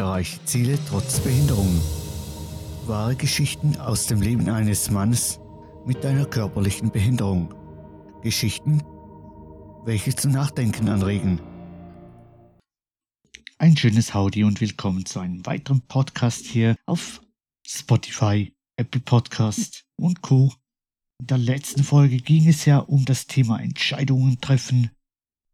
Erreiche 0.00 0.42
Ziele 0.46 0.78
trotz 0.88 1.20
Behinderung. 1.20 1.78
Wahre 2.86 3.14
Geschichten 3.16 3.76
aus 3.76 4.06
dem 4.06 4.22
Leben 4.22 4.48
eines 4.48 4.90
Mannes 4.90 5.40
mit 5.84 6.06
einer 6.06 6.24
körperlichen 6.24 6.90
Behinderung. 6.90 7.52
Geschichten, 8.22 8.82
welche 9.84 10.16
zum 10.16 10.32
Nachdenken 10.32 10.88
anregen. 10.88 11.38
Ein 13.58 13.76
schönes 13.76 14.14
Howdy 14.14 14.42
und 14.44 14.62
willkommen 14.62 15.04
zu 15.04 15.20
einem 15.20 15.44
weiteren 15.44 15.82
Podcast 15.82 16.46
hier 16.46 16.76
auf 16.86 17.20
Spotify, 17.66 18.54
Apple 18.78 19.02
Podcast 19.02 19.84
und 19.96 20.22
Co. 20.22 20.50
In 21.20 21.26
der 21.26 21.36
letzten 21.36 21.84
Folge 21.84 22.16
ging 22.16 22.48
es 22.48 22.64
ja 22.64 22.78
um 22.78 23.04
das 23.04 23.26
Thema 23.26 23.60
Entscheidungen 23.60 24.40
treffen, 24.40 24.92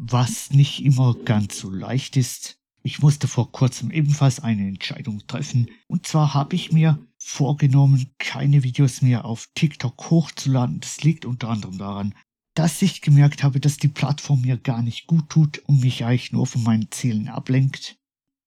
was 0.00 0.52
nicht 0.52 0.84
immer 0.84 1.14
ganz 1.14 1.58
so 1.58 1.68
leicht 1.68 2.16
ist. 2.16 2.60
Ich 2.86 3.00
musste 3.00 3.26
vor 3.26 3.50
kurzem 3.50 3.90
ebenfalls 3.90 4.38
eine 4.38 4.68
Entscheidung 4.68 5.26
treffen. 5.26 5.68
Und 5.88 6.06
zwar 6.06 6.34
habe 6.34 6.54
ich 6.54 6.70
mir 6.70 7.04
vorgenommen, 7.18 8.14
keine 8.18 8.62
Videos 8.62 9.02
mehr 9.02 9.24
auf 9.24 9.48
TikTok 9.56 10.08
hochzuladen. 10.08 10.78
Das 10.78 11.02
liegt 11.02 11.24
unter 11.24 11.48
anderem 11.48 11.78
daran, 11.78 12.14
dass 12.54 12.80
ich 12.82 13.02
gemerkt 13.02 13.42
habe, 13.42 13.58
dass 13.58 13.76
die 13.76 13.88
Plattform 13.88 14.42
mir 14.42 14.56
gar 14.56 14.82
nicht 14.82 15.08
gut 15.08 15.28
tut 15.30 15.58
und 15.66 15.80
mich 15.80 16.04
eigentlich 16.04 16.30
nur 16.30 16.46
von 16.46 16.62
meinen 16.62 16.88
Zielen 16.92 17.26
ablenkt. 17.26 17.98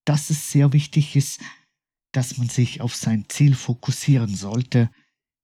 Dass 0.06 0.30
es 0.30 0.50
sehr 0.50 0.72
wichtig 0.72 1.16
ist, 1.16 1.42
dass 2.12 2.38
man 2.38 2.48
sich 2.48 2.80
auf 2.80 2.96
sein 2.96 3.26
Ziel 3.28 3.54
fokussieren 3.54 4.34
sollte, 4.34 4.88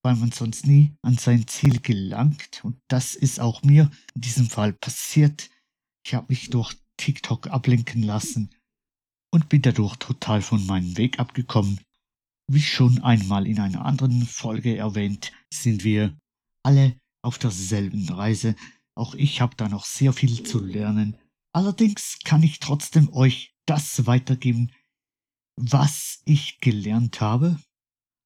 weil 0.00 0.16
man 0.16 0.32
sonst 0.32 0.66
nie 0.66 0.96
an 1.02 1.18
sein 1.18 1.46
Ziel 1.46 1.80
gelangt. 1.80 2.64
Und 2.64 2.78
das 2.88 3.14
ist 3.14 3.40
auch 3.40 3.62
mir 3.62 3.90
in 4.14 4.22
diesem 4.22 4.48
Fall 4.48 4.72
passiert. 4.72 5.50
Ich 6.02 6.14
habe 6.14 6.28
mich 6.30 6.48
durch 6.48 6.74
TikTok 6.96 7.48
ablenken 7.48 8.02
lassen 8.02 8.55
und 9.36 9.50
bin 9.50 9.60
dadurch 9.60 9.96
total 9.96 10.40
von 10.40 10.64
meinem 10.64 10.96
Weg 10.96 11.18
abgekommen. 11.18 11.78
Wie 12.50 12.62
schon 12.62 13.02
einmal 13.02 13.46
in 13.46 13.60
einer 13.60 13.84
anderen 13.84 14.24
Folge 14.24 14.78
erwähnt, 14.78 15.30
sind 15.52 15.84
wir 15.84 16.16
alle 16.62 16.98
auf 17.22 17.38
derselben 17.38 18.08
Reise. 18.08 18.56
Auch 18.94 19.14
ich 19.14 19.42
habe 19.42 19.54
da 19.54 19.68
noch 19.68 19.84
sehr 19.84 20.14
viel 20.14 20.42
zu 20.42 20.58
lernen. 20.58 21.18
Allerdings 21.52 22.18
kann 22.24 22.42
ich 22.42 22.60
trotzdem 22.60 23.12
euch 23.12 23.54
das 23.66 24.06
weitergeben, 24.06 24.72
was 25.56 26.22
ich 26.24 26.58
gelernt 26.60 27.20
habe, 27.20 27.60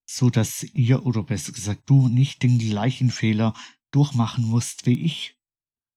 so 0.08 0.30
dass 0.30 0.62
ihr 0.62 1.06
oder 1.06 1.24
besser 1.24 1.50
gesagt 1.50 1.90
du 1.90 2.06
nicht 2.06 2.44
den 2.44 2.60
gleichen 2.60 3.10
Fehler 3.10 3.52
durchmachen 3.90 4.44
musst 4.44 4.86
wie 4.86 5.00
ich. 5.00 5.34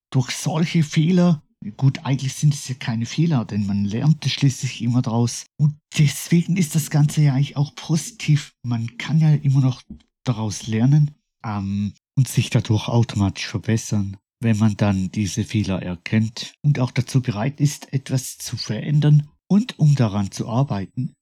Durch 0.10 0.32
solche 0.32 0.82
Fehler 0.82 1.44
Gut, 1.72 2.06
eigentlich 2.06 2.34
sind 2.34 2.54
es 2.54 2.68
ja 2.68 2.76
keine 2.76 3.06
Fehler, 3.06 3.46
denn 3.46 3.66
man 3.66 3.86
lernt 3.86 4.26
schließlich 4.26 4.82
immer 4.82 5.02
draus. 5.02 5.46
Und 5.58 5.78
deswegen 5.98 6.58
ist 6.58 6.76
das 6.76 6.90
Ganze 6.90 7.22
ja 7.22 7.34
eigentlich 7.34 7.58
auch 7.58 7.74
positiv. 7.76 8.54
Man 8.64 8.98
kann 8.98 9.20
ja 9.20 9.34
immer 9.34 9.62
noch 9.62 9.82
daraus 10.26 10.68
lernen 10.68 11.12
ähm, 11.46 11.94
und 12.16 12.28
sich 12.28 12.50
dadurch 12.50 12.88
automatisch 12.88 13.48
verbessern, 13.48 14.18
wenn 14.42 14.58
man 14.58 14.76
dann 14.76 15.12
diese 15.12 15.44
Fehler 15.44 15.82
erkennt 15.82 16.54
und 16.64 16.80
auch 16.80 16.92
dazu 16.92 17.22
bereit 17.22 17.60
ist, 17.60 17.92
etwas 17.94 18.38
zu 18.38 18.58
verändern 18.58 19.30
und 19.48 19.80
um 19.80 19.96
daran 19.96 20.32
zu 20.32 20.50
arbeiten. 20.50 21.14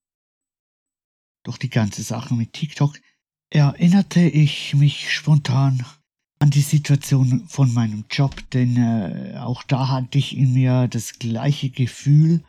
Doch 1.44 1.58
die 1.58 1.70
ganze 1.70 2.04
Sache 2.04 2.34
mit 2.36 2.54
TikTok 2.54 3.00
erinnerte 3.52 4.22
ich 4.22 4.74
mich 4.76 5.14
spontan 5.14 5.86
an 6.42 6.50
die 6.50 6.62
Situation 6.62 7.48
von 7.48 7.72
meinem 7.72 8.06
Job, 8.10 8.36
denn 8.50 8.76
äh, 8.76 9.38
auch 9.38 9.62
da 9.62 9.90
hatte 9.90 10.18
ich 10.18 10.36
in 10.36 10.54
mir 10.54 10.88
das 10.88 11.20
gleiche 11.20 11.70
Gefühl 11.70 12.44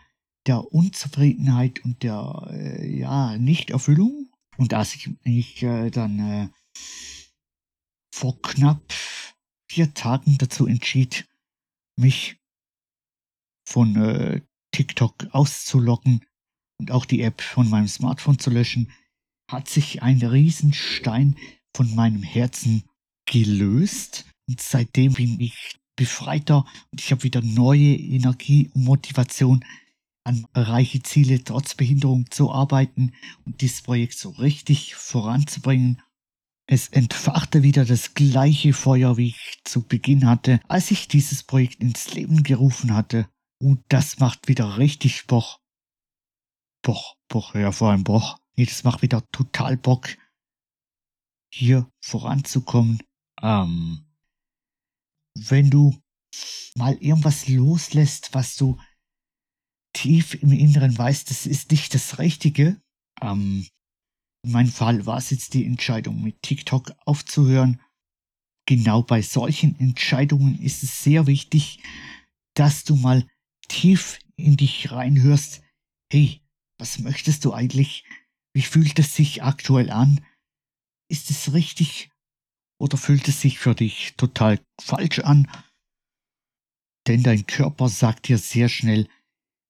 der 0.46 0.72
Unzufriedenheit 0.72 1.84
und 1.84 2.02
der 2.02 2.48
äh, 2.50 2.98
ja 2.98 3.36
Nichterfüllung. 3.36 4.30
Und 4.56 4.72
als 4.72 4.94
ich 4.94 5.10
mich 5.24 5.62
äh, 5.62 5.90
dann 5.90 6.18
äh, 6.18 6.48
vor 8.10 8.40
knapp 8.40 8.94
vier 9.68 9.92
Tagen 9.92 10.38
dazu 10.38 10.66
entschied, 10.66 11.28
mich 11.96 12.40
von 13.68 13.94
äh, 13.96 14.40
TikTok 14.70 15.26
auszuloggen 15.32 16.24
und 16.78 16.92
auch 16.92 17.04
die 17.04 17.20
App 17.20 17.42
von 17.42 17.68
meinem 17.68 17.88
Smartphone 17.88 18.38
zu 18.38 18.48
löschen, 18.48 18.90
hat 19.50 19.68
sich 19.68 20.02
ein 20.02 20.22
Riesenstein 20.22 21.36
von 21.74 21.94
meinem 21.94 22.22
Herzen 22.22 22.84
gelöst. 23.32 24.26
Und 24.46 24.60
seitdem 24.60 25.14
bin 25.14 25.40
ich 25.40 25.78
befreiter 25.96 26.64
und 26.90 27.00
ich 27.00 27.10
habe 27.10 27.22
wieder 27.22 27.40
neue 27.40 27.94
Energie 27.94 28.70
und 28.74 28.84
Motivation, 28.84 29.64
an 30.24 30.46
reiche 30.54 31.02
Ziele 31.02 31.42
trotz 31.42 31.74
Behinderung 31.74 32.30
zu 32.30 32.52
arbeiten 32.52 33.12
und 33.44 33.60
dieses 33.60 33.82
Projekt 33.82 34.14
so 34.14 34.30
richtig 34.30 34.94
voranzubringen. 34.94 36.00
Es 36.68 36.88
entfachte 36.88 37.64
wieder 37.64 37.84
das 37.84 38.14
gleiche 38.14 38.72
Feuer, 38.72 39.16
wie 39.16 39.28
ich 39.28 39.60
zu 39.64 39.82
Beginn 39.82 40.26
hatte, 40.26 40.60
als 40.68 40.90
ich 40.92 41.08
dieses 41.08 41.42
Projekt 41.42 41.82
ins 41.82 42.14
Leben 42.14 42.44
gerufen 42.44 42.94
hatte. 42.94 43.28
Und 43.60 43.82
das 43.88 44.18
macht 44.20 44.46
wieder 44.46 44.78
richtig 44.78 45.26
Bock. 45.26 45.58
Bock, 46.82 47.16
Bock, 47.28 47.54
ja, 47.54 47.72
vor 47.72 47.90
allem 47.90 48.04
Bock. 48.04 48.36
Nee, 48.56 48.66
das 48.66 48.84
macht 48.84 49.02
wieder 49.02 49.26
total 49.32 49.76
Bock, 49.76 50.16
hier 51.52 51.90
voranzukommen 52.00 53.00
ähm, 53.42 54.06
wenn 55.34 55.70
du 55.70 56.00
mal 56.74 56.94
irgendwas 56.94 57.48
loslässt, 57.48 58.34
was 58.34 58.56
du 58.56 58.78
tief 59.92 60.34
im 60.34 60.52
Inneren 60.52 60.96
weißt, 60.96 61.28
das 61.30 61.46
ist 61.46 61.70
nicht 61.70 61.94
das 61.94 62.18
Richtige. 62.18 62.80
Ähm, 63.20 63.66
in 64.44 64.52
meinem 64.52 64.70
Fall 64.70 65.06
war 65.06 65.18
es 65.18 65.30
jetzt 65.30 65.54
die 65.54 65.64
Entscheidung, 65.64 66.22
mit 66.22 66.42
TikTok 66.42 66.92
aufzuhören. 67.04 67.80
Genau 68.66 69.02
bei 69.02 69.22
solchen 69.22 69.78
Entscheidungen 69.78 70.60
ist 70.60 70.82
es 70.82 71.02
sehr 71.02 71.26
wichtig, 71.26 71.80
dass 72.54 72.84
du 72.84 72.96
mal 72.96 73.26
tief 73.68 74.18
in 74.36 74.56
dich 74.56 74.90
reinhörst. 74.90 75.62
Hey, 76.10 76.42
was 76.78 76.98
möchtest 76.98 77.44
du 77.44 77.52
eigentlich? 77.52 78.04
Wie 78.54 78.62
fühlt 78.62 78.98
es 78.98 79.14
sich 79.14 79.42
aktuell 79.42 79.90
an? 79.90 80.24
Ist 81.08 81.30
es 81.30 81.52
richtig, 81.52 82.10
oder 82.82 82.98
fühlt 82.98 83.28
es 83.28 83.40
sich 83.40 83.60
für 83.60 83.76
dich 83.76 84.14
total 84.16 84.58
falsch 84.80 85.20
an? 85.20 85.48
Denn 87.06 87.22
dein 87.22 87.46
Körper 87.46 87.88
sagt 87.88 88.26
dir 88.26 88.38
sehr 88.38 88.68
schnell, 88.68 89.08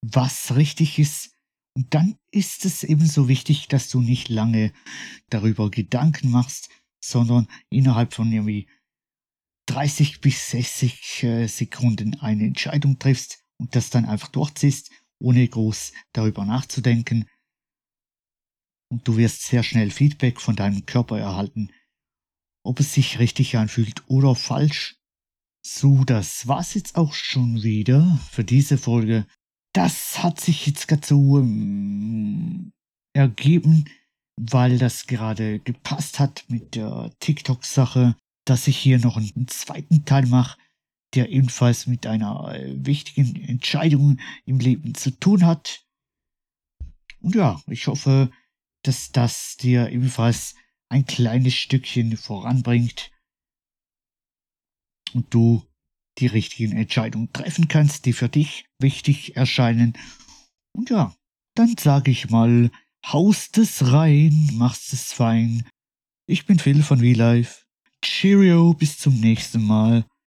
was 0.01 0.57
richtig 0.57 0.99
ist. 0.99 1.37
Und 1.77 1.93
dann 1.93 2.17
ist 2.31 2.65
es 2.65 2.85
ebenso 2.85 3.29
wichtig, 3.29 3.69
dass 3.69 3.91
du 3.91 4.01
nicht 4.01 4.31
lange 4.31 4.73
darüber 5.29 5.71
Gedanken 5.71 6.31
machst, 6.31 6.71
sondern 7.05 7.49
innerhalb 7.69 8.15
von 8.15 8.33
irgendwie 8.33 8.67
30 9.67 10.23
bis 10.23 10.51
60 10.51 11.23
äh, 11.23 11.47
Sekunden 11.49 12.19
eine 12.21 12.45
Entscheidung 12.47 12.99
triffst 12.99 13.45
und 13.59 13.77
das 13.77 13.91
dann 13.91 14.07
einfach 14.07 14.29
durchziehst, 14.29 14.91
ohne 15.21 15.47
groß 15.47 15.93
darüber 16.15 16.47
nachzudenken. 16.47 17.29
Und 18.91 19.07
du 19.07 19.19
wirst 19.19 19.43
sehr 19.43 19.63
schnell 19.63 19.91
Feedback 19.91 20.41
von 20.41 20.57
deinem 20.57 20.87
Körper 20.87 21.19
erhalten, 21.19 21.71
ob 22.65 22.81
es 22.81 22.95
sich 22.95 23.19
richtig 23.19 23.57
anfühlt 23.57 24.03
oder 24.09 24.35
falsch. 24.35 24.97
So, 25.65 26.05
das 26.05 26.49
war's 26.49 26.75
jetzt 26.75 26.97
auch 26.97 27.15
schon 27.15 27.63
wieder 27.63 28.19
für 28.31 28.45
diese 28.45 28.79
Folge. 28.79 29.27
Das 29.73 30.23
hat 30.23 30.41
sich 30.41 30.67
jetzt 30.67 30.89
gerade 30.89 31.07
so 31.07 31.39
ähm, 31.39 32.73
ergeben, 33.15 33.85
weil 34.37 34.79
das 34.79 35.07
gerade 35.07 35.61
gepasst 35.61 36.19
hat 36.19 36.45
mit 36.49 36.75
der 36.75 37.13
TikTok-Sache, 37.21 38.17
dass 38.45 38.67
ich 38.67 38.77
hier 38.77 38.99
noch 38.99 39.17
einen 39.17 39.47
zweiten 39.49 40.05
Teil 40.05 40.27
mache, 40.27 40.59
der 41.15 41.31
ebenfalls 41.31 41.87
mit 41.87 42.07
einer 42.07 42.55
äh, 42.55 42.75
wichtigen 42.85 43.37
Entscheidung 43.37 44.19
im 44.45 44.59
Leben 44.59 44.95
zu 44.95 45.11
tun 45.11 45.47
hat. 45.47 45.85
Und 47.21 47.35
ja, 47.35 47.63
ich 47.69 47.87
hoffe, 47.87 48.31
dass 48.83 49.13
das 49.13 49.57
dir 49.57 49.91
ebenfalls 49.91 50.57
ein 50.93 51.07
kleines 51.07 51.55
Stückchen 51.55 52.17
voranbringt 52.17 53.11
und 55.15 55.33
du 55.33 55.67
die 56.19 56.27
richtigen 56.27 56.77
Entscheidungen 56.77 57.33
treffen 57.33 57.67
kannst, 57.67 58.05
die 58.05 58.13
für 58.13 58.29
dich 58.29 58.67
wichtig 58.79 59.35
erscheinen. 59.37 59.95
Und 60.77 60.91
ja, 60.91 61.17
dann 61.55 61.77
sage 61.79 62.11
ich 62.11 62.29
mal, 62.29 62.71
haust 63.07 63.57
es 63.57 63.91
rein, 63.91 64.51
machst 64.53 64.93
es 64.93 65.13
fein. 65.13 65.67
Ich 66.27 66.45
bin 66.45 66.59
Phil 66.59 66.83
von 66.83 67.01
VLife. 67.01 67.65
Cheerio, 68.03 68.75
bis 68.75 68.99
zum 68.99 69.19
nächsten 69.19 69.65
Mal. 69.65 70.05